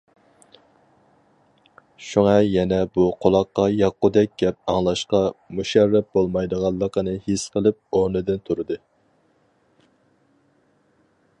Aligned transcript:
شۇڭا 2.05 2.31
يەنە 2.45 2.77
بۇ 2.95 3.03
قۇلاققا 3.25 3.65
ياققۇدەك 3.81 4.33
گەپ 4.43 4.73
ئاڭلاشقا 4.73 5.21
مۇشەررەپ 5.59 6.09
بولمايدىغانلىقىنى 6.19 7.13
ھېس 7.27 7.45
قىلىپ 7.57 7.99
ئورنىدىن 7.99 8.41
تۇردى. 8.49 8.79